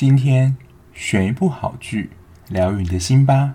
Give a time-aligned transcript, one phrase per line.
[0.00, 0.56] 今天
[0.94, 2.08] 选一部好剧，
[2.48, 3.54] 疗愈你的心吧。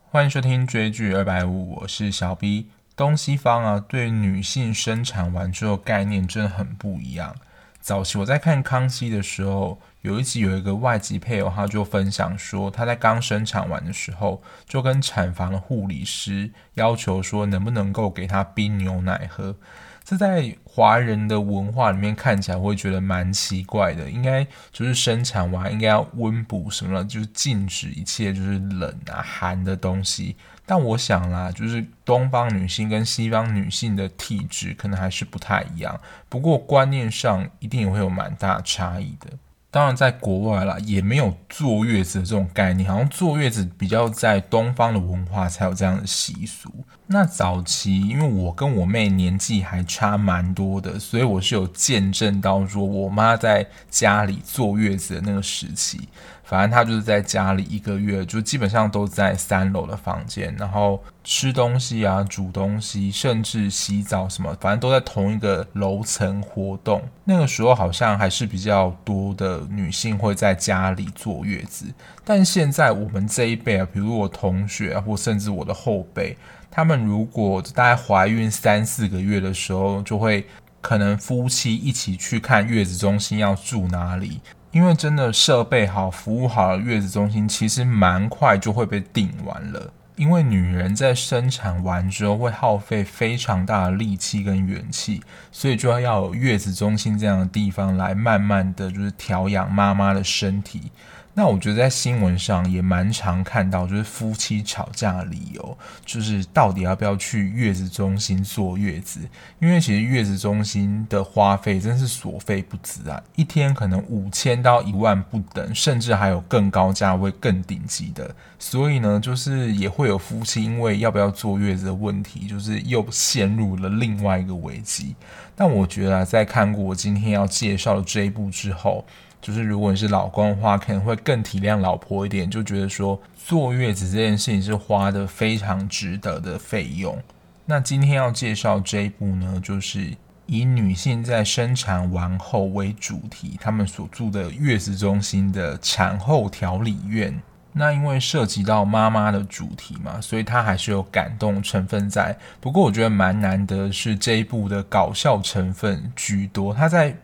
[0.00, 2.66] 欢迎收听追剧二百五，我是小 B。
[2.96, 7.36] 东西方啊，对女性生产完之后概念真的很不一样。
[7.84, 19.54] 早期我在看康熙的时候，有一集有一个外籍配偶，他就分享说，他在刚生产完的时候，就跟产房的护理师要求说，能不能够给他冰牛奶喝。
[20.02, 30.36] 这在华人的文化里面看起来会觉得蛮奇怪的，应该就是生产完应该要温补什么的，就是禁止一切就是冷啊寒的东西。
[30.66, 39.30] 但我想啦，就是东方女性跟西方女性的体质可能还是不太一样，不过观念上一定也会有蛮大差异的。
[39.70, 46.72] 当然，在国外啦，也没有坐月子这种概念，好像坐月子比较在东方的文化才有这样的习俗。
[47.08, 56.08] 那早期，因为我跟我妹年纪还差蛮多的，所以我是有见证到说我妈在家里坐月子的那个时期。
[56.54, 67.02] 反正她就是在家里一个月，就基本上都在三楼的房间，然后吃东西啊、煮东西，甚至洗澡什么，反正都在同一个楼层活动。
[67.24, 71.86] 那个时候好像还是比较多的女性会在家里坐月子，
[72.24, 76.38] 但现在我们这一辈啊，比如我同学，或甚至我的后辈。
[76.70, 80.46] 他们如果大概怀孕三四个月的时候，就会
[80.80, 84.40] 可能夫妻一起去看月子中心要住哪里，
[84.74, 89.92] 因为真的设备好、服务好的月子中心，其实蛮快就会被订完了。
[90.16, 100.90] 因为女人在生产完之后会耗费非常大的力气跟元气，所以就要要有月子中心这样的地方来慢慢的就是调养妈妈的身体。
[101.36, 109.18] 那我觉得在新闻上也蛮常看到，就是夫妻吵架的理由，就是到底要不要去月子中心坐月子？
[109.58, 118.32] 因为其实月子中心的花费真是所费不值啊，一天可能五千到一万不等，甚至还有更高价位、更顶级的。
[118.60, 125.16] 所以呢，就是也会有夫妻因为要不要坐月子的问题，就是又陷入了另外一个危机。
[125.56, 129.04] 但我觉得，在看过我今天要介绍的这一部之后，
[129.44, 137.22] 就是如果你是老公的话，可能会更体谅老婆一点，就觉得说坐月子这件事情是花的非常值得的费用。
[137.66, 140.14] 那今天要介绍这一部呢，就是
[140.46, 147.38] 以女性在生产完后为主题，他们所住的月子中心的产后调理院。
[147.74, 152.34] 那因为涉及到妈妈的主题嘛，所以它还是有感动成分在。
[152.62, 157.14] 不过我觉得蛮难得是这一部的搞笑成分居多，它在。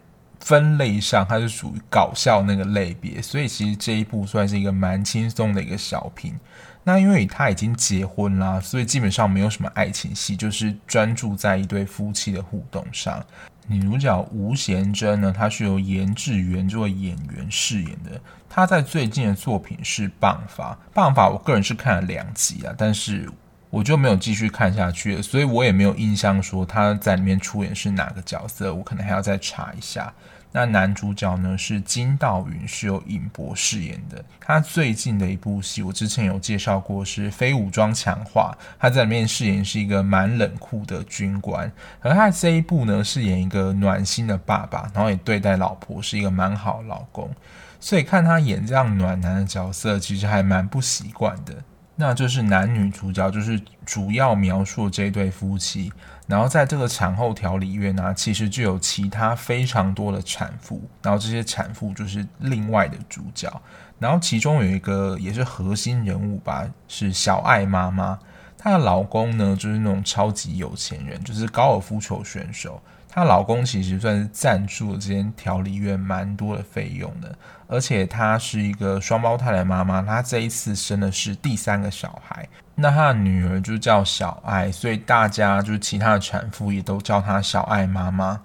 [0.40, 6.34] 分类上，它是属于搞笑那个类别，所以其实这一部算是一个蛮轻松的一个小品。
[6.82, 13.22] 那因为他已经结婚啦，所以基本上没有什么爱情戏，就是专注在一对夫妻的互动上。
[13.66, 18.20] 女主角吴贤珍呢，她是由颜志源这位演员饰演的。
[18.48, 23.28] 她在最近的作品是《棒法》，《棒法》我个人是看了两集啊，但是。
[23.70, 30.12] 我就没有继续看下去，所以我也没有印象说他在里面出演是哪个角色，我可能还要再查一下。
[30.52, 34.24] 那男主角呢是金道允，是由尹博饰演的。
[34.40, 41.70] 他最近的一部戏，我之前有介绍过，是《非武装强化》，他在里面饰演是一个蛮冷酷的军官，
[42.00, 47.30] 而他这一部呢饰演一个暖心的爸爸，然后也对待老婆是一个蛮好老公，
[47.78, 51.54] 所以看他演这样暖男的角色，其实还蛮不习惯的。
[52.00, 55.92] 那就是男女主角，就是主要描述这对夫妻。
[56.26, 60.82] 然后在这个产后调理院呢，其实就有其他非常多的产妇。
[61.02, 63.52] 然后这些产妇就是另外的主角。
[63.98, 68.18] 然后其中有一个也是核心人物吧，是小爱妈妈。
[68.56, 72.82] 她的老公呢，就是那种超级有钱人，就是高尔夫球选手。
[73.12, 88.40] 她老公其实算是赞助了这间调理院蛮多的费用的，而且她是一个双胞胎的妈妈，她这一次生的是第三个小孩，那她的女儿就叫小爱，所以大家就是其他的产妇也都叫她小爱妈妈。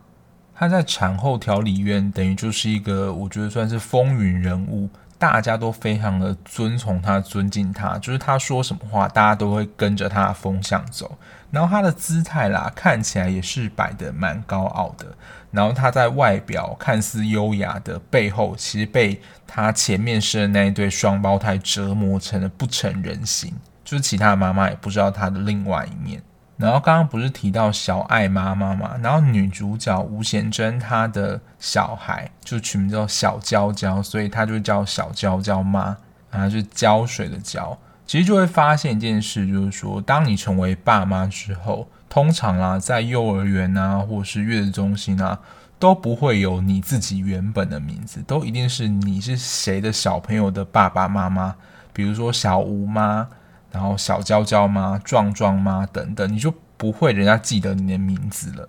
[0.56, 4.90] 她在产后调理院等于就是一个我觉得算是风云人物。
[5.32, 11.18] 大家都非常的尊崇他、尊敬他，就是他说什么话，大家都会跟着他的风向走。
[11.52, 15.08] 然后他的姿态啦，看起来也是摆得蛮高傲的。
[15.52, 26.22] 然后他在外表看似优雅的背后，其实被他前面生的那一对双胞胎折磨成了不成人形，就是其他的妈妈也不知道他的另外一面。
[26.58, 28.98] 然后刚刚不是提到小爱妈妈嘛？
[29.04, 35.98] 然后女主角吴贤珍她的小孩就取名叫小娇娇，所以她就叫小娇娇妈，
[36.32, 37.78] 然后就是浇水的浇。
[38.06, 45.40] 其实就会发现一件事，就是说，当你成为爸妈之后，通常啊，在幼儿园啊，或是月子中心啊，
[45.80, 51.56] 都不会有你自己原本的名字，都一定是你是谁的小朋友的爸爸妈妈，
[51.92, 53.28] 比如说小吴妈，
[53.76, 58.66] 然后小娇娇妈、壮壮妈等等，你就不会人家记得你的名字了，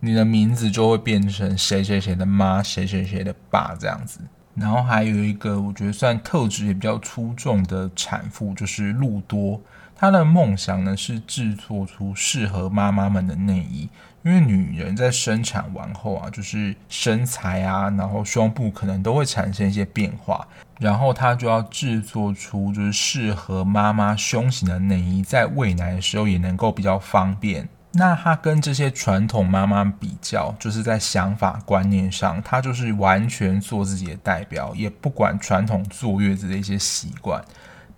[0.00, 4.20] 你的名字就会变成谁谁谁的妈、谁谁谁的爸这样子。
[4.54, 9.58] 然后还有一个我觉得算特质也比较出众的产妇，就是路多。
[10.00, 13.86] 她的梦想呢是制作出适合妈妈们的内衣，
[14.22, 20.48] 因为女人在生产完后啊，就是身材啊，然后胸部可能都会产生一些变化，
[20.78, 27.68] 然后她就要制作出就是适合妈妈胸型的内衣，在喂奶的时候也能够比较方便。
[27.92, 37.44] 那她跟这些传统妈妈比较，就是在想法观念上，她就是完全做自己的代表，也不管传统坐月子的一些习惯。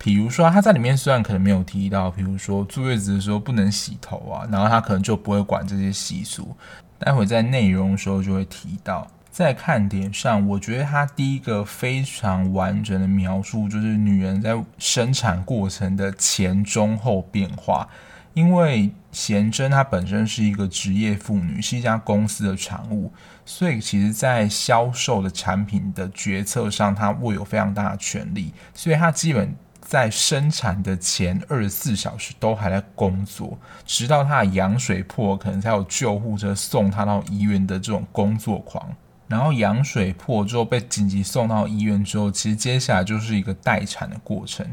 [0.03, 6.53] 比如说，她在里面虽然可能没有提到，比如说坐月子的时候不能洗头啊，然后她可能就不会管这些习俗。
[6.99, 9.07] 待会在内容的时候就会提到。
[9.31, 17.87] 在看点上，我觉得她第一个非常完整的描述，就是女人在生产过程的前、中、后变化。
[18.33, 23.11] 因为贤贞她本身是一个职业妇女，是一家公司的产物，
[23.45, 28.51] 所以其实，在销售的产品的决策上，她握有非常大的权力。
[28.73, 29.55] 所以她基本
[29.85, 38.95] 在生产的前二十四小时都还在工作，直到他的羊水破，可能才有救护车送他到医院的这种工作狂。
[39.27, 44.65] 然后羊水破之后被紧急送到医院之后，其实接下来就是一个待产的过程。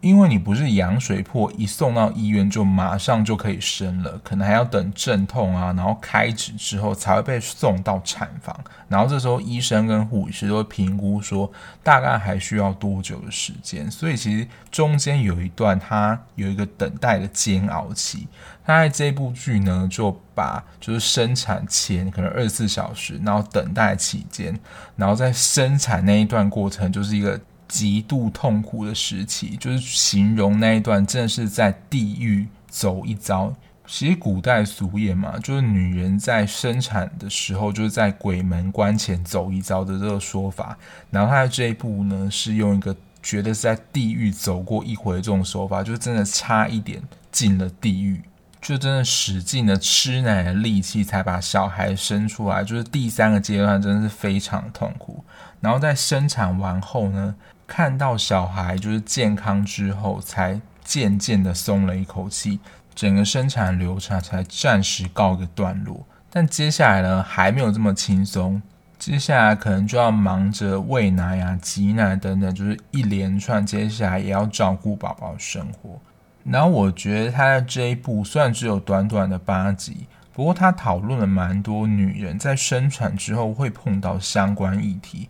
[0.00, 8.56] 因为你不是羊水破，一送到医院就马上就可以生了，可能还要等阵痛啊，然后开指之后才会被送到产房，
[8.88, 11.50] 然后这时候医生跟护士都会评估说
[11.82, 18.28] 大概还需要多久的时间，所以其实中间有一段他有一个等待的煎熬期。
[18.64, 24.56] 他在这部剧呢，就把就是生产前可能二十四小时，然后等待期间，
[24.94, 27.40] 然后在生产那一段过程就是一个。
[27.68, 33.54] 极度痛苦的时期，就是形容那一段真的是在地狱走一遭。
[33.86, 40.76] 其实古代俗谚嘛，就是女人在生产的时候，就是在鬼门关前走一遭的这个说法。
[41.10, 48.20] 然后她的这一部呢，是用一个觉得是在地狱走过一回这种手法，就真的差一点进了地狱，
[48.60, 52.62] 就真的使尽了吃奶的力气才把小孩生出来。
[52.62, 55.24] 就是第三个阶段真的是非常痛苦。
[55.60, 57.34] 然后在生产完后呢，
[57.68, 62.58] 看到小孩就是健康之后，才渐渐的松了一口气，
[62.94, 66.04] 整个生产流程才暂时告一个段落。
[66.30, 68.60] 但接下来呢，还没有这么轻松，
[68.98, 76.00] 接下来可能就要忙着喂奶啊、挤奶等等，就是一连串，接下来也要照顾宝宝生活。
[76.44, 85.28] 然后我觉得他在这一部虽然只有短短的八集，不过他讨论了蛮多女人在生产之后会碰到相关议题。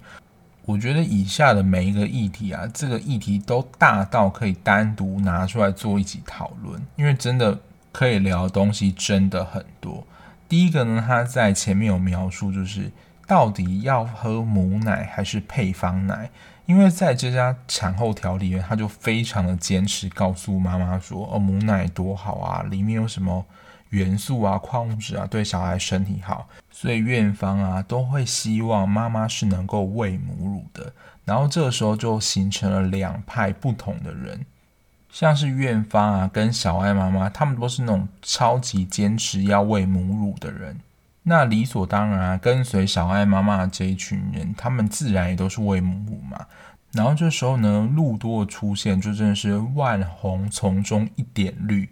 [0.69, 7.59] 我觉得以下的每一个议题啊，这个议题都大到可以单独拿出来做一起讨论，因为真的
[7.91, 10.07] 可以聊的东西真的很多。
[10.47, 12.93] 第一个呢，他在前面有描述，就是
[13.27, 16.29] 到底要喝母奶还是配方奶？
[16.67, 23.43] 因为在这家产后调理院，他就非常的坚持，告诉妈妈说：“哦，母奶多好啊，里面有什么？”
[23.91, 30.93] 元素啊，矿物质啊，对小孩身体好，所以院方啊都会希望妈妈是能够喂母乳的。
[31.25, 34.47] 然后这个时候就形成了两派不同的人，
[35.11, 40.79] 像是院方啊跟小爱妈妈，他们都是那种超级坚持要喂母乳的人。
[41.25, 46.47] 那理所当然啊，跟随小爱妈妈的这一群人，他们自然也都是喂母乳嘛。
[46.93, 51.87] 然后这时候呢，路多的出现就真的是万红丛中一点绿。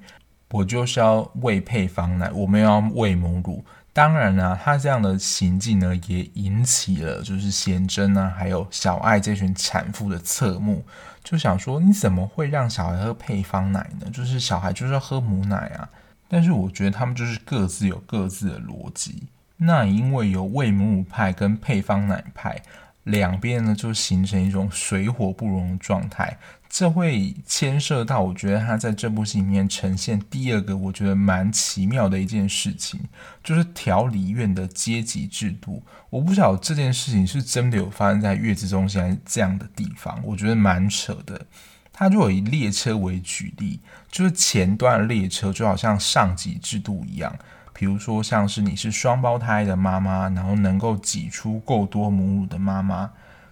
[0.50, 3.64] 我就是要喂配方奶，我们要喂母乳。
[3.92, 10.84] 当然啦、他这样的行径呢，也引起了就是贤珍啊，还有小爱这群产妇的侧目，
[11.24, 14.06] 就想说你怎么会让小孩喝配方奶呢？
[14.12, 15.88] 就是小孩就是要喝母奶啊。
[16.28, 19.24] 但是我觉得他们就是各自有各自的逻辑。
[19.56, 22.60] 那因为有喂母乳派跟配方奶派。
[23.06, 26.36] 两边呢就形成一种水火不容的状态，
[26.68, 33.00] 这会牵涉到我觉得他在这部戏里面呈现第二个我觉得蛮奇妙的一件事情，
[33.44, 35.82] 就是调理院的阶级制度。
[36.10, 41.46] 我不晓得这件事情是真的有发生在月子中心还是这样的地方，我觉得蛮扯的。
[41.92, 47.34] 他就以列车为举例，就是前段的列车就好像上级制度一样。
[47.78, 53.10] 比如说，像是你是双胞胎的妈妈，然后能够挤出够多母乳的妈妈，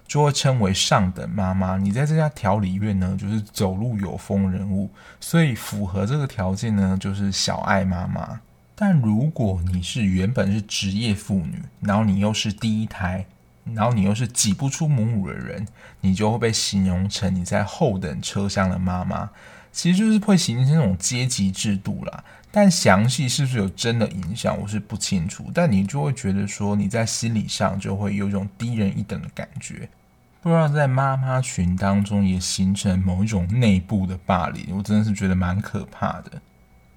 [0.09, 1.77] 就会称为上等妈妈。
[1.77, 4.91] 你在这家调理院呢，就是走路有风人物，
[5.21, 8.41] 所以符合这个条件呢，就是小爱妈妈。
[8.75, 13.27] 但如果你是原本是职业妇女，然后你又是第一胎，
[13.75, 15.69] 然后你又是挤不出母乳的人，
[16.01, 19.29] 你就会被形容成你在后等车厢的妈妈。
[19.71, 22.25] 其实就是会形成这种阶级制度啦。
[22.57, 25.51] 但详细是不是有真的影响，我是不清楚。
[25.53, 29.89] 但你就会觉得说，你在心理上就会有一种低人一等的感觉。
[30.41, 36.41] 不知道在妈妈群当中也形成某一种内部的霸凌，我真的是觉得蛮可怕的。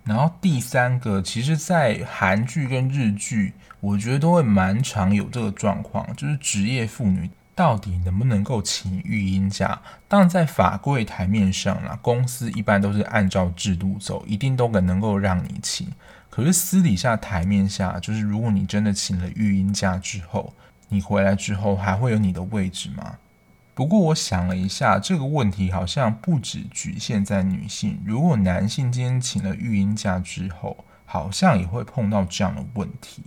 [0.04, 7.28] 然后第三个，其实，在韩剧跟日剧，我觉得都会蛮常有这个状况，就是职业妇女。
[7.58, 9.82] 到底能不能够请育婴假？
[10.08, 15.88] 当然，在法规台面上啦，公司一般都是按照制度走，一定都能够让你请。
[16.30, 20.54] 可是私底下台面下，就是如果你真的请了育婴假之后，
[20.90, 23.16] 你回来之后还会有你的位置吗？
[23.74, 28.00] 不过我想了一下，这个问题好像不只局限在女性。
[28.06, 33.24] 如果男性今天请了育婴假之后，好像也会碰到这样的问题，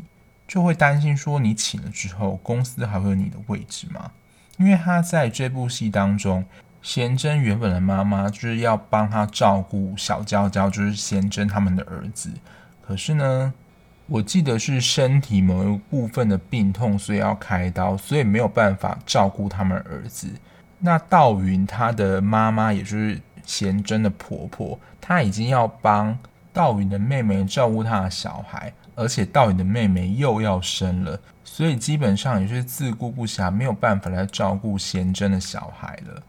[0.46, 4.12] 就会担心说，你请了之后，公司还会有你的位置吗？
[4.60, 6.44] 因为他在这部戏当中，
[6.82, 12.30] 贤贞原本的妈妈就是要帮他照顾小娇娇，就是贤贞他们的儿子。
[12.86, 13.54] 可是呢，
[14.06, 20.28] 我记得是身体某一部分的病痛，所以要开刀，所以没有办法照顾他们儿子。
[20.78, 26.18] 那道云她的妈妈，也就是贤贞的婆婆，她已经要帮
[26.52, 28.70] 道云的妹妹照顾她的小孩。
[29.00, 36.22] 而且道云的妹妹又要生了，所以基本上也是自顾不暇，没有办法来照顾贤贞的小孩了。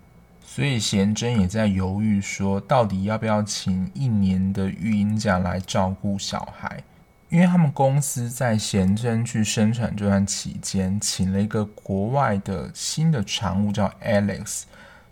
[0.45, 6.81] 所以贤贞也在犹豫，说到底要不要请一年的育婴假来照顾小孩？
[7.27, 14.63] 因为他们公司在贤贞去生产这段期间，请了一个国外的新的常务叫 Alex，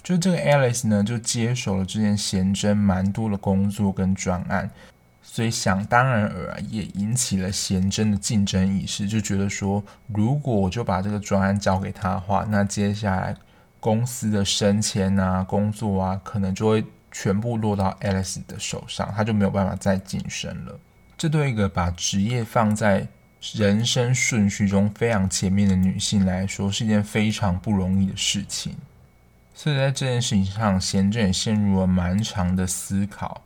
[0.02, 4.70] 就这个 Alex 呢，就接手了之前贤贞蛮多的工作跟专案。
[5.32, 13.36] 所以想当然尔也引起了贤真的竞争意识，就觉得说，如果我就把这个专案交给他的话，那接下来
[13.80, 20.80] 公司的升迁啊、工作啊，可能就会全部落到 Alice 的手上，他就没有办法再晋升了。
[21.16, 23.08] 这对一个把职业放在
[23.54, 28.76] 人生顺序中非常前面的女性来说，是一件非常不容易的事情。
[29.54, 33.44] 所以在这件事情上，贤贞也陷入了蛮长的思考。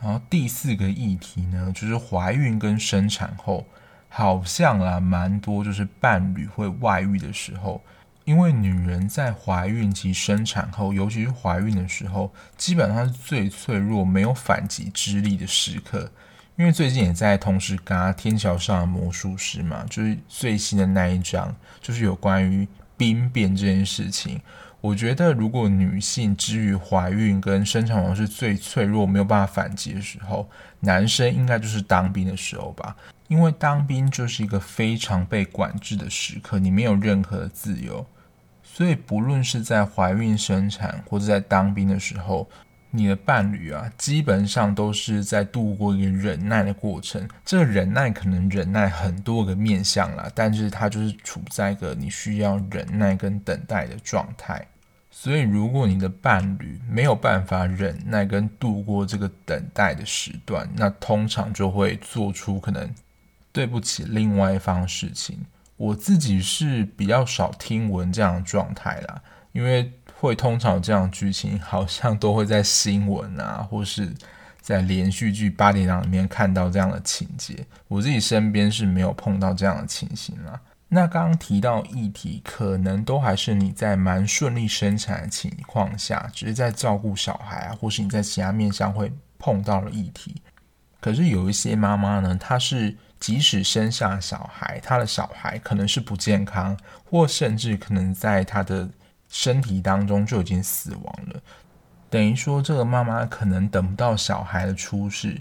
[0.00, 3.66] 然后第四个议题呢，就是怀孕跟生产后，
[4.08, 7.82] 好像啊蛮多就是伴侣会外遇的时候，
[8.24, 16.10] 因为女人在怀孕及生产后，尤其是怀孕的时候，基本上是最脆弱、没有反击之力的时刻。
[16.56, 24.40] 因为最近也在同时嘎《天桥上的魔术师》嘛，就是最新的那一章，就是有关于兵变这件事情。
[24.80, 30.48] 我觉得，如果女性之于怀孕跟生产完是最脆弱、没有办法反击的时候，
[30.80, 32.96] 男生应该就是当兵的时候吧？
[33.28, 38.06] 因为当兵就是一个非常被管制的时刻，你没有任何的自由。
[38.62, 42.48] 所以，不论是在怀孕、生产，或者在当兵的时候，
[42.96, 47.28] 你的伴侣啊，基本上都是在度过一个忍耐的过程。
[47.44, 54.66] 这个忍耐可能忍耐很多个面向啦，但是它就是处在一个你需要忍耐跟等待的状态。
[55.10, 62.88] 所以，如果你的伴侣没有办法忍耐跟度过这个等待的时段，那通常就会做出可能
[63.50, 65.38] 对不起另外一方的事情。
[65.78, 69.22] 我自己是比较少听闻这样的状态啦，
[69.52, 74.12] 因为会通常这样剧情，好像都会在新闻啊，或是
[74.60, 77.64] 在连续剧八点档里面看到这样的情节。
[77.88, 80.60] 我自己身边是没有碰到这样的情形啦。
[80.88, 90.40] 那刚刚提到议题，可能都还是你在蛮顺利生产的情况下，只是在照顾小孩啊，或是你在其他面向会碰到了议题。
[91.00, 98.88] 可是有一些妈妈呢，她是即使生下小孩，她的小孩可能是不健康，或甚至可能在她的
[99.28, 101.40] 身体当中就已经死亡了。
[102.08, 105.40] 等于说，这个妈妈可能等不到小孩的出世。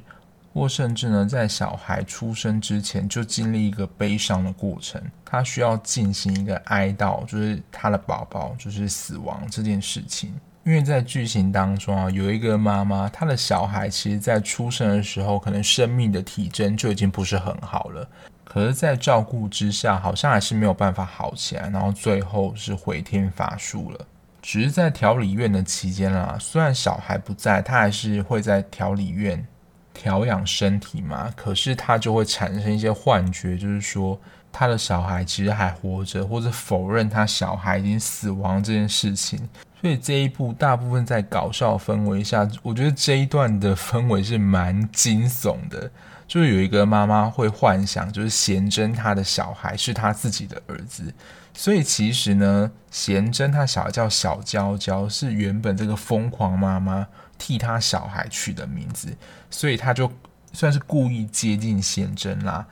[0.54, 10.34] 或甚至呢，在小孩出生之前就经历一个悲伤的过程，她需要进行一个哀悼，就是她的宝宝就是死亡这件事情。
[10.66, 18.08] 因为在剧情当中啊，有一个妈妈，她的小孩其实在出生的时候，可能生命的体征就已经不是很好了，
[18.44, 24.08] 可是，在照顾之下，好像还是没有办法好起来，然后最后是回天乏术了。
[24.42, 29.46] 只是在调理院的期间啦，虽然小孩不在，他还是会在调理院。
[29.94, 34.20] 调养身体嘛，可是他就会产生一些幻觉，就是说
[34.52, 39.40] 他的小孩其实还活着，或者否认他小孩已经死亡这件事情。
[39.86, 45.92] 所以这一部大部分在搞笑氛围下，我觉得这一段的氛围是蛮惊悚的。
[46.28, 51.14] 就是有一个妈妈会幻想，就是贤贞她的小孩是她自己的儿子，
[51.54, 57.06] 所以其实呢，贤贞她小孩叫小娇娇，是原本这个疯狂妈妈
[57.38, 59.16] 替她小孩取的名字，
[59.52, 60.12] 所以她就
[60.52, 62.66] 算是故意接近贤贞啦，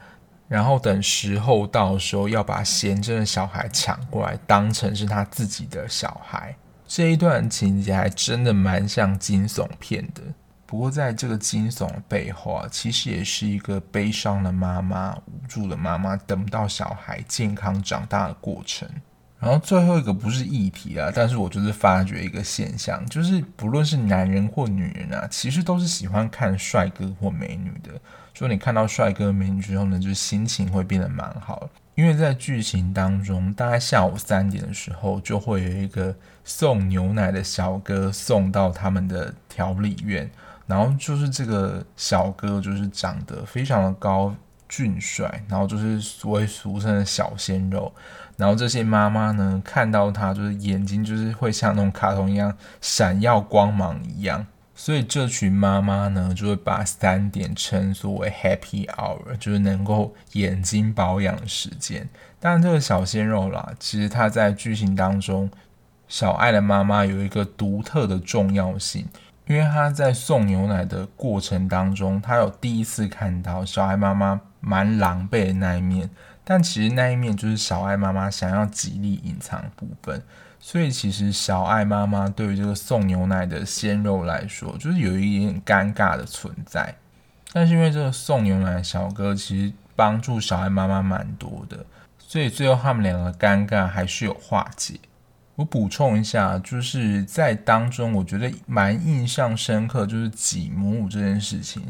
[0.48, 6.56] 然后等时候到时候，要把贤贞的小孩抢过来，当成是她自己的小孩。
[6.96, 10.22] 这一段情节还真的蛮像惊悚片的。
[10.64, 18.88] 不过，在这个惊悚的背后啊，其实也是一个悲伤的妈妈、无助的妈妈等不到小孩健康长大的过程。
[19.40, 28.00] 然后最后一个不是议题啊，但是我就是发觉一个现象，就是不论是男人或女人啊，其实都是喜欢看帅哥或美女的。
[28.34, 31.68] 说你看到帅哥美女之后呢，就心情会变得蛮好。
[31.96, 40.30] 因为在剧情当中，大概下午三点的时候，就会有一个送牛奶的小哥送到他们的调理院。
[40.66, 44.34] 然后就是这个小哥，就是长得非常的高
[44.66, 47.92] 俊帅，然后就是所谓俗称的小鲜肉。
[48.38, 62.08] 然后这些妈妈呢，看到他就是眼睛就是会像那种卡通一样闪耀光芒一样，所以这群妈妈呢，就会把三点称作为 Happy Hour，就是能够眼睛保养时间。
[62.40, 65.50] 当然，这个小鲜肉啦，其实他在剧情当中，
[66.08, 69.06] 小爱的妈妈有一个独特的重要性。
[69.46, 76.08] 因为他在送牛奶的过程当中，他有第一次看到小爱妈妈蛮狼狈的那一面，
[76.42, 80.22] 但其实那一面就是小爱妈妈想要极力隐藏部分。
[80.58, 86.94] 所以其实小爱妈妈对于这个送牛奶的鲜肉来说，就是有一点尴尬的存在。
[87.52, 91.84] 但是因为这个送牛奶的小哥其实帮助小爱妈妈蛮多的，
[92.18, 94.98] 所以最后他们两个尴尬还是有化解。
[95.56, 101.82] 我补充一下，就是在当中，我觉得蛮印象深刻，就是挤母乳这件事情。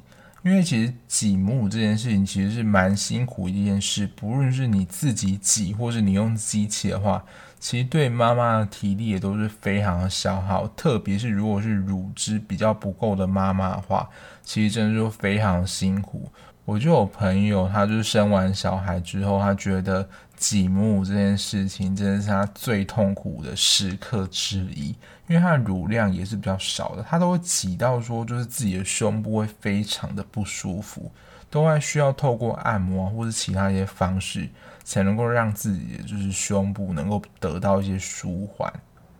[0.42, 7.24] 因为其实挤母乳这件事情其实是蛮辛苦一件事，不论是你自己挤，或是你用机器的话，
[7.58, 10.68] 其实对妈妈的体力也都是非常的消耗。
[10.76, 14.06] 特别是如果是乳汁比较不够的妈妈的话，
[14.42, 16.30] 其实真的就非常辛苦。
[16.66, 20.06] 我就有朋友，他就是生完小孩之后，他觉得。
[20.36, 24.88] 挤母乳这件事情真的是他最痛苦的时刻之一，
[25.26, 31.10] 因为他的乳量也是比较少的，他都会挤到说就是自己的胸部会非常的不舒服，
[31.48, 34.48] 都会需要透过按摩或者其他一些方式
[34.82, 38.72] 才能够让自己的就是胸部能够得到一些舒缓，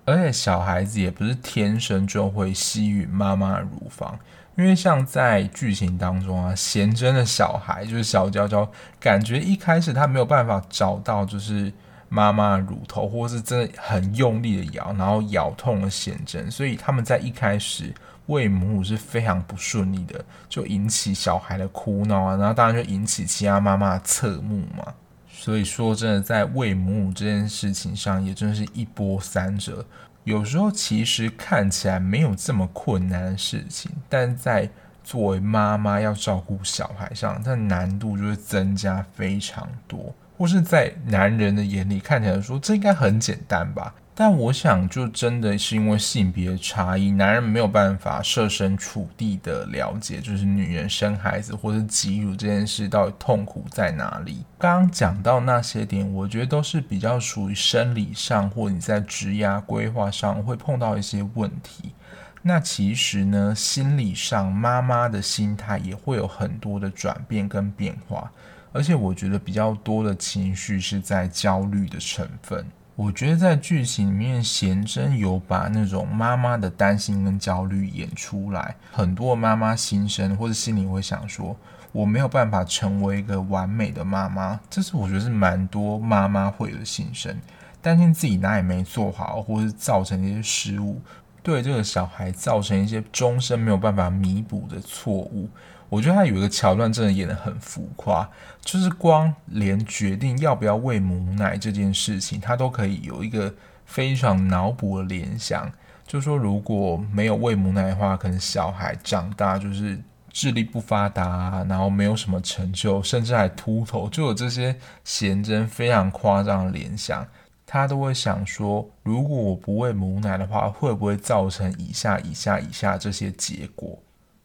[0.05, 4.19] 而且小孩子也不是天生就会吸吮妈妈的乳房。
[4.57, 11.73] 因为像在剧情当中啊，贤贞的小孩就是小娇娇，感觉一开始他没有办法找到就是
[12.09, 17.93] 妈妈乳头，或是真的很用力的咬，然后咬痛了贤贞，所以他们在一开始
[18.27, 24.95] 喂母乳是非常不顺利的，就引起小孩的哭闹啊，然后当然就引起其他妈妈侧目嘛。
[25.45, 29.85] 所以说真的，在喂母乳这件事情上，也真是一波三折。
[30.25, 34.67] 有时候其实看起来没有这么困难的事情，但在
[35.03, 43.95] 作为妈妈要照顾小孩上，它难度就会增加非常多，或是在男人的眼里看起来说，这应该很简单吧。
[44.17, 54.45] 但我想，就真的是因为性别差异，男人没有办法设身处地的了解，就是女人生孩子或者挤乳这件事到底痛苦在哪里。
[54.57, 61.93] 刚刚讲到那些点，我觉得都是比较属于生理上，或你在职涯规划上会碰到一些问题。
[62.41, 68.31] 那其实呢，心理上妈妈的心态也会有很多的转变跟变化，
[68.71, 72.65] 而且我觉得比较多的情绪是在焦虑的成分。
[72.97, 78.77] 我觉得在剧情里面，贤贞有把那种妈妈的担心跟焦虑演出来。
[78.93, 81.57] 很多妈妈心声或者心里会想说，
[81.91, 84.61] 我没有办法成为一个完美的妈妈。
[84.71, 87.37] 这是我觉得是蛮多妈妈会有的心声，
[87.83, 91.01] 担心自己哪里没做好，或是造成一些失误，
[91.43, 95.49] 对这个小孩造成一些终身没有办法弥补的错误。
[95.95, 98.29] 我觉得他有一个桥段真的演得很浮夸，
[98.61, 103.55] 就是光连决定要不要喂母奶这件事情，他都可以有一个
[103.87, 105.71] 非常脑补的联想，
[106.05, 109.97] 就是说如果没有喂母奶的话，可能小孩长大就是
[110.33, 117.25] 智力不发达，然后没有什么成就，甚至还秃头，就有这些贤贞非常夸张的联想，
[117.65, 123.97] 他都会想说，如果我不喂母奶的话，会不会造成以下以下以下这些结果？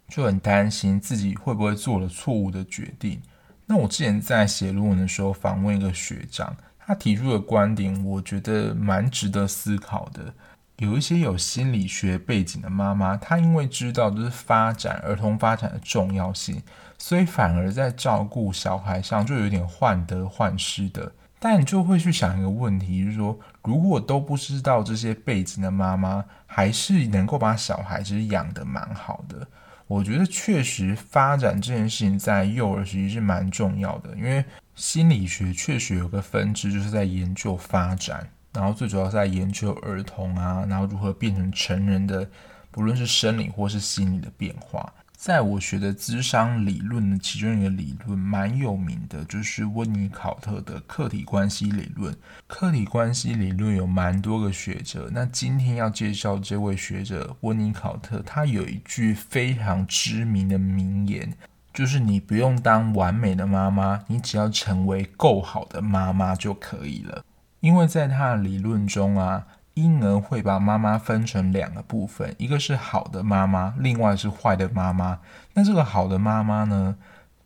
[0.10, 3.22] 就很担心自己会不会做了错误的决定，
[3.65, 10.34] 那我之前在写论文的时候访问一个学长，他提出的观点，我觉得蛮值得思考的。
[10.78, 16.62] 有一些有心理学背景的妈妈，她因为知道就是发展儿童发展的重要性，
[16.98, 21.12] 所以反而在照顾小孩上就有点患得患失的。
[21.38, 29.45] 但你就会去想一个问题，就是说，如果都不知道这些背景的妈妈，还是能够把小孩子养得蛮好的。
[29.89, 38.30] 我觉得确实发展这件事情在幼儿时期是蛮重要的，因为心理学确实有个分支，就是在研究发展。
[38.54, 42.30] 然后最主要是在研究儿童啊，然后如何变成成人的，
[42.69, 44.93] 不论是生理或是心理的变化。
[45.19, 52.15] 在我学的咨商理论的其中一个理论蛮有名的，就是温尼考特的客体关系理论。
[52.47, 61.34] 客体关系理论有蛮多个学者，那今天要介绍这位学者温尼考特，他有一句非常知名的名言，
[61.73, 67.25] 就是你不用当完美的妈妈，你只要成为够好的妈妈就可以了。
[67.60, 69.45] 因为在他的理论中啊，
[69.82, 75.20] 婴儿会把妈妈分成两个部分，一个是好的妈妈，另外是坏的妈妈。
[75.54, 76.96] 那这个好的妈妈呢，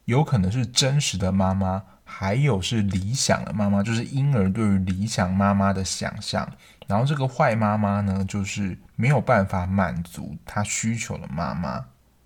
[0.05, 6.49] 有可能是真实的妈妈，还有是理想的妈妈，就是婴儿对于理想妈妈的想象。
[6.87, 11.85] 然后这个坏妈妈呢，就是没有办法满足他需求的妈妈，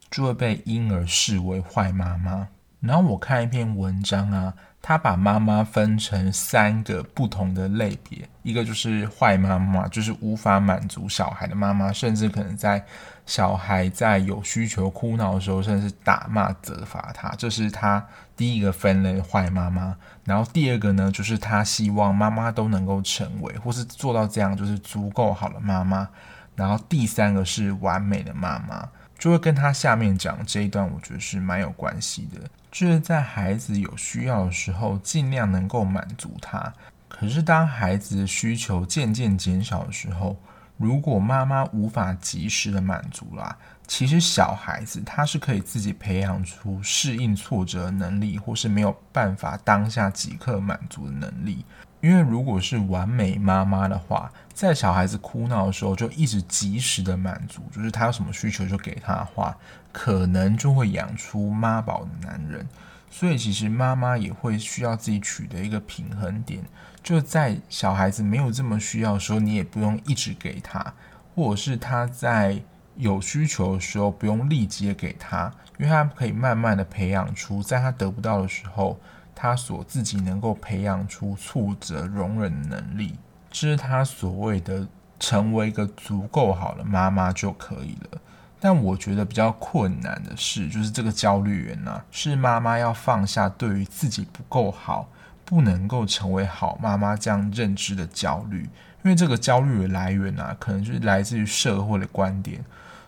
[0.09, 2.47] 就会被婴儿视为坏妈妈。
[2.87, 4.53] 然后我看一篇文章啊。
[4.79, 12.81] 他把妈妈分成三个不同的类别，一个就是坏妈妈，就是无法满足小孩的妈妈，甚至可能在
[13.25, 18.01] 小孩在有需求哭闹的时候，甚至打骂责罚他，这是他
[18.37, 19.93] 第一个分类坏妈妈。
[20.23, 26.07] 然后第二个呢，就是他希望妈妈都能够成为或是做到这样，就是足够好的妈妈。
[26.55, 28.87] 然后第三个是完美的妈妈。
[29.17, 32.41] 就会跟他下面讲这一段，我觉得是蛮有关系的。
[32.71, 36.71] 就是在孩子有需要的时候，尽量能够满足他。
[37.07, 40.37] 可是当孩子的需求渐渐减少的时候，
[40.77, 51.65] 如果妈妈无法及时的满足啦，其实小孩子他是可以自己培养出适应挫折能力，或是没有办法当下即刻满足的能力。
[51.99, 59.57] 因为如果是完美妈妈的话，在小孩子哭闹的时候就一直及时的满足，就是他有什么需求就给他的话，
[59.91, 62.67] 可能就会养出妈宝的男人。
[63.09, 66.63] 所以其实妈妈也会需要自己取得一个平衡点，
[67.01, 70.93] 就在小孩子没有这么需要的时候，你也不用一直给他，
[71.33, 72.61] 或者是他在
[72.95, 78.99] 有需求的时候不用立即给他，因为他可以慢慢的培养出，在他得不到的时候。
[79.39, 83.13] 他所自己能够培养出挫折容忍的能力，
[83.51, 84.87] 这是他所谓的
[85.19, 88.19] 成为一个足够好的妈妈就可以了。
[88.59, 95.07] 但我觉得比较困难的是，就是这个焦虑源呢、是妈妈要放下对于自己不够好、
[95.45, 98.63] 不能够成为好妈妈这样认知的焦虑，
[99.03, 102.65] 因为这个焦虑的来源呢、可能就是来自于社会的观点。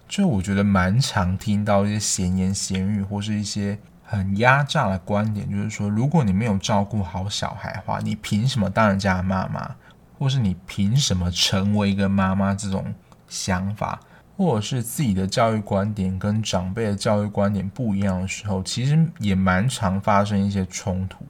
[0.07, 3.79] 就我觉得蛮常听到一些闲言闲语，或是一些。
[4.11, 9.75] 很压榨的观点就是说，如果你没有照顾好小孩的话，你凭什么当人家的妈妈？
[10.17, 12.55] 或是你凭什么成为一个妈妈？
[12.55, 12.91] 这种
[13.27, 13.99] 想法，
[14.35, 21.23] 或者是自己的教育观点跟长辈的教育观点不一样的时候，其实也蛮常发生一些冲突，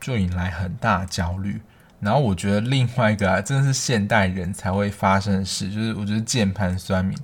[0.00, 1.60] 就引来很大的焦虑。
[2.00, 7.16] 然后我觉得另外一个啊，真的是现代人才会发生的事，就是我觉得键盘酸民，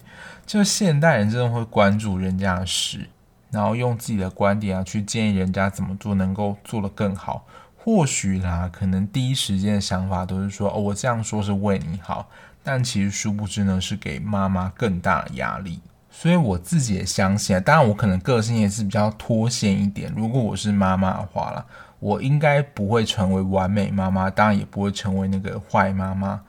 [0.47, 3.09] 就是现代人真的会关注人家的事。
[3.53, 7.47] 然后用自己的观点啊，去建议人家怎么做能够做得更好。
[7.77, 12.29] 或许啦，可能第一时间的想法都是说，哦，我这样说是为你好，
[12.63, 15.81] 但其实殊不知呢，是给妈妈更大的压力。
[16.09, 20.13] 所以我自己也相信啊，当然我可能个性也是比较脱线一点。
[20.17, 21.67] 如果我是妈妈的话啦，
[21.99, 26.41] 我应该不会成为完美妈妈，当然也不会成为那个坏妈妈。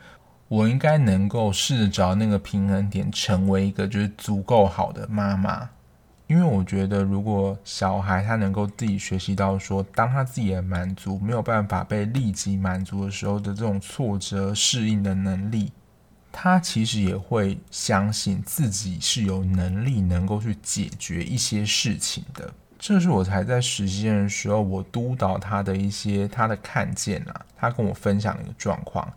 [0.49, 5.67] 我应该能够试着找那个平衡点，成为一个就是足够好的妈妈。
[6.33, 15.71] 因为我觉得，如果小孩他能够自己学习到说，当他自己的满足没有办法被立即满足的时候的这种挫折适应的能力，
[16.31, 22.51] 他其实也会相信自己是有能力能够去解决一些事情的。
[22.79, 29.07] 这是我才在实习的时候，我督导他的一些他的看见啊，他跟我分享的一个状况，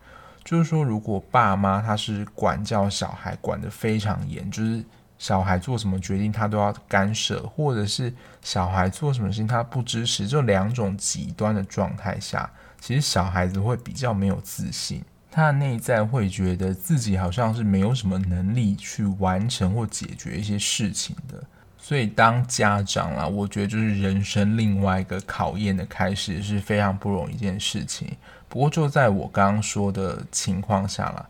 [0.45, 4.85] 就是说，如果爸妈他是管教小孩管得非常严，就是。
[5.19, 12.51] 小孩做什么决定，他都要干涉，或者是小孩做什么事情，他不支持，这两种极端的状态下，
[12.81, 21.43] 其实小孩子会比较没有自信，他的内在会觉得自己好像是没有什么能力去完成或解决一些事情的，
[21.79, 28.15] 所以当家长啦，我觉得就是人生另外一个考验的开始，是非常不容易一件事情。
[28.49, 31.27] 不过就在我刚刚说的情况下啦，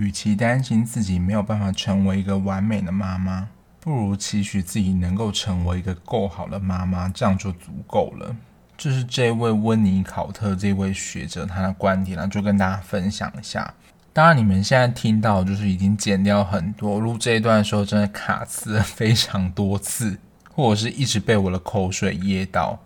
[0.00, 3.46] 与其担心自己没有办法成为一个完美的妈妈，
[3.80, 8.34] 不如期许自己能够成为一个够好的妈妈，这样就足够了。
[8.78, 13.74] 这是这位温尼考特这位学者他的观点啦，就跟大家分享一下。
[14.14, 20.18] 当然，你们现在听到就是已经剪掉很多，录这一段的时候真的卡词非常多次，
[20.50, 22.78] 或者是一直被我的口水噎到。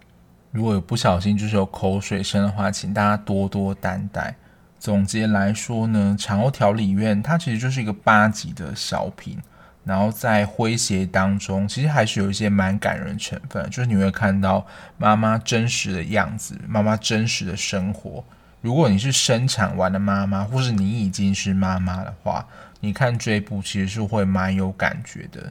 [0.50, 4.34] 如果有不小心就是有口水声的话，请大家多多担待。
[4.84, 9.38] 总结来说呢，产后调理院它其实就是一个八集的小品，
[9.82, 14.66] 然后在诙谐当中，其实还是有一些蛮感人成分，就是你会看到
[14.98, 18.22] 妈妈真实的样子，妈妈真实的生活。
[18.60, 22.46] 如果你是生产完的妈妈，或是你已经是妈妈的话，
[22.80, 25.50] 你看这一部其实是会蛮有感觉的。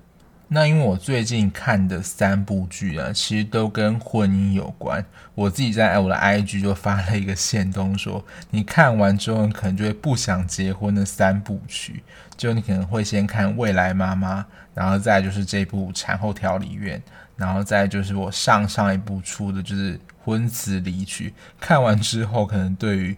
[0.49, 5.03] 那因为我最近看的三部剧啊，其实都跟婚姻有关。
[5.33, 12.03] 我自己在我的 IG 就发了一个线动说，你看完之后，可能就会不想结婚的三部曲。
[12.37, 14.41] 就你可能会先看《未来妈妈》，
[14.75, 16.99] 然后再就是这部《产后调理院》，
[17.35, 21.29] 然后再就是我上上一部出的就是《婚词离曲》。
[21.59, 23.15] 看完之后，可能对于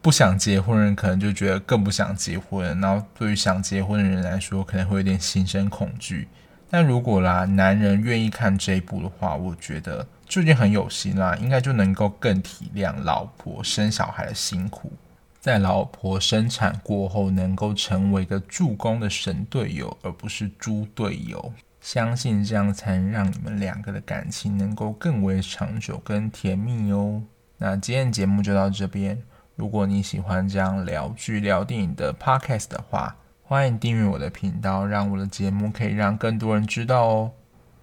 [0.00, 6.26] 不想结婚的人，可能就觉得更不想结婚；然后对于想结婚的人来说，可能会有点心生恐惧。
[6.72, 14.90] 但如果啦，男人愿意看这一部的话，我觉得就已经很有心啦，应该就能够更体谅老婆生小孩的辛苦，
[15.38, 21.52] 在老婆生产过后，能够成为一个助攻的神队友，而不是猪队友。
[21.82, 27.20] 相信这样才能让你们两个的感情能够更为长久跟甜蜜哦。
[27.58, 29.20] 那今天节目就到这边，
[29.56, 33.14] 如果你喜欢这样聊剧聊电影的 podcast 的话，
[33.52, 37.32] 欢迎订阅我的频道，让我的节目可以让更多人知道哦。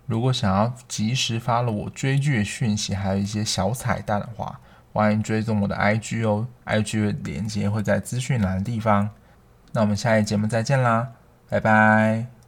[0.07, 4.59] 如果想要及时发了我追剧的讯息，还有一些小彩蛋的话，
[4.91, 9.11] 欢迎追踪我的 IG 哦，IG 的链接会在资讯栏的地方。
[9.71, 11.09] 那我们下一节目再见啦，
[11.47, 12.38] 拜拜。